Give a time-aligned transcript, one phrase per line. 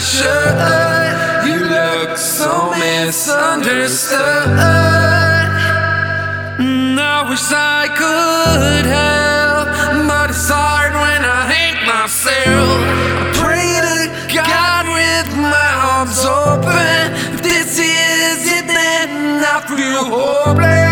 [0.00, 1.44] I.
[1.44, 4.18] You look so misunderstood.
[6.58, 9.68] Mm, I wish I could help,
[10.06, 12.78] but it's hard when I hate myself.
[13.18, 13.96] I pray to
[14.34, 17.34] God with my arms open.
[17.34, 20.87] If this is it, then I feel hopeless.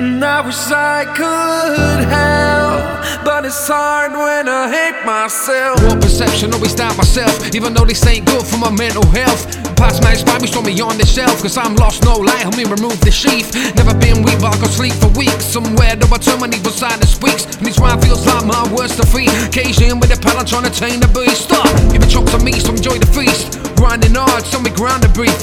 [0.00, 2.80] And I wish I could help,
[3.20, 5.76] but it's hard when I hate myself.
[5.84, 9.44] What perception always doubt myself, even though this ain't good for my mental health.
[9.76, 12.56] Past my inspired me, show me on the shelf, cause I'm lost, no light, help
[12.56, 13.52] me remove the sheath.
[13.76, 15.44] Never been weak, but I could sleep for weeks.
[15.44, 17.44] Somewhere, though I turn my knee beside the squeaks.
[17.60, 19.28] And this rhyme feels like my worst defeat.
[19.52, 21.44] Occasion with a pallet trying to tame the beast.
[21.44, 23.52] Stop, give a chop to me, so enjoy the feast.
[23.76, 25.36] Grinding hard, so me ground the brief.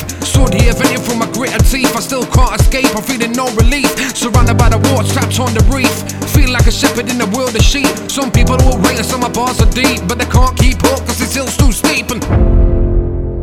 [0.54, 1.96] Here, venting from my grit and teeth.
[1.96, 3.92] I still can't escape, I'm feeling no relief.
[4.16, 5.92] Surrounded by the war, strapped on the reef.
[6.32, 7.88] Feel like a shepherd in the world of sheep.
[8.10, 11.20] Some people will and some my bars are deep, but they can't keep up cause
[11.20, 12.10] this hill's too steep.
[12.12, 12.24] And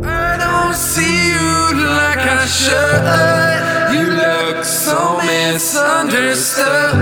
[0.03, 3.95] I don't see you like I should.
[3.95, 6.95] You look so misunderstood.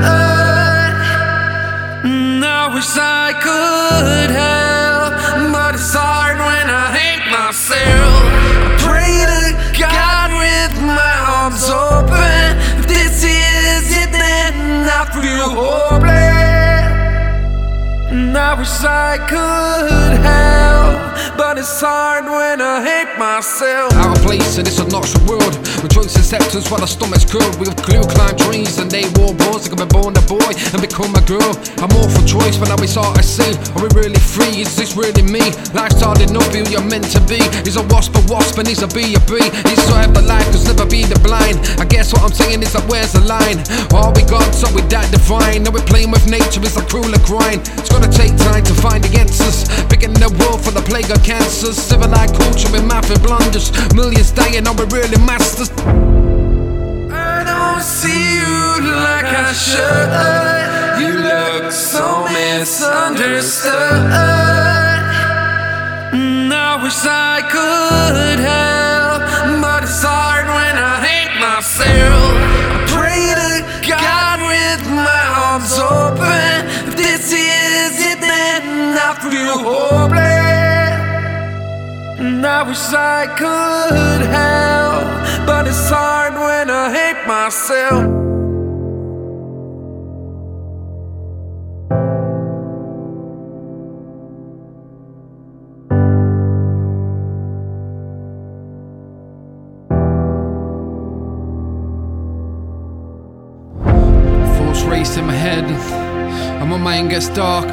[2.03, 4.42] Mm, I wish I could
[18.53, 23.89] I wish I could help, but it's hard when I hate myself.
[23.97, 25.57] of place in this obnoxious world.
[25.89, 27.53] Joints and scepters while the stomach's curled.
[27.61, 29.65] We have glue climb trees and they war wars.
[29.65, 31.53] Like I've been born a boy and become a girl.
[31.81, 33.57] I'm all for choice, but now it's hard to see.
[33.73, 34.61] Are we really free?
[34.61, 35.53] Is this really me?
[35.73, 37.41] Life's hard enough, who you're meant to be.
[37.65, 39.49] Is a wasp a wasp and is a bee a bee?
[39.69, 41.05] Is to have the life, cause never be.
[41.05, 41.12] I
[42.03, 43.63] guess what I'm saying is that where's the line?
[43.95, 45.63] All we got, so we that divine.
[45.63, 47.63] Now we're playing with nature, it's a cruel grind.
[47.79, 49.63] It's gonna take time to find the answers.
[49.87, 51.79] Picking the world for the plague of cancers.
[51.79, 53.71] Civilized culture with and blunders.
[53.95, 55.71] Millions dying, are we really masters?
[57.07, 60.11] I don't see you like I should.
[60.99, 64.11] You look so misunderstood.
[66.11, 68.72] Mm, I wish I could help,
[82.55, 88.21] I wish I could help, but it's hard when I hate myself.
[104.87, 105.63] Race in my head,
[106.61, 107.71] and my mind gets darker.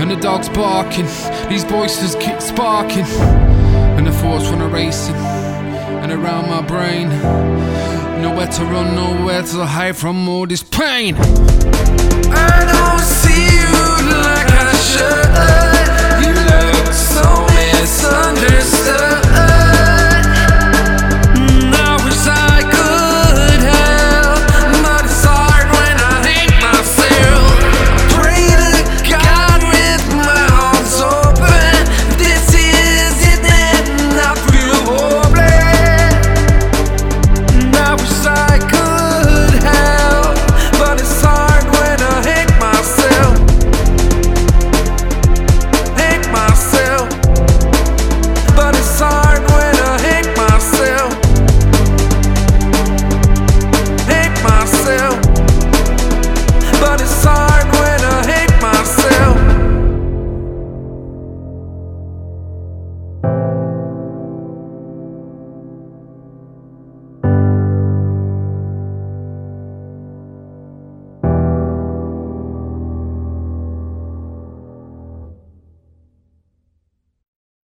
[0.00, 1.06] And the dog's barking,
[1.48, 3.04] these voices keep sparking.
[3.96, 5.16] And the thoughts wanna racing,
[6.02, 7.08] and around my brain.
[8.22, 11.16] Nowhere to run, nowhere to hide from all this pain.
[11.16, 13.35] I don't see